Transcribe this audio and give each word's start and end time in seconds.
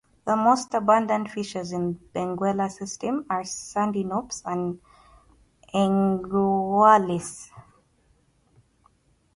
The 0.25 0.35
most 0.35 0.73
abundant 0.73 1.29
fishes 1.29 1.71
in 1.71 1.93
the 2.13 2.19
Benguela 2.19 2.71
system 2.71 3.23
are 3.29 3.43
"Sardinops" 3.43 4.41
and 4.47 4.79
"Engraulis". 5.75 7.51